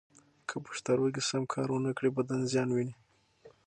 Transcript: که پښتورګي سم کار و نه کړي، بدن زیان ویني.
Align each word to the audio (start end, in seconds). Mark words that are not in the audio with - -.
که 0.47 0.55
پښتورګي 0.65 1.21
سم 1.29 1.43
کار 1.53 1.69
و 1.71 1.77
نه 1.85 1.91
کړي، 1.97 2.09
بدن 2.17 2.39
زیان 2.51 2.69
ویني. 2.71 2.95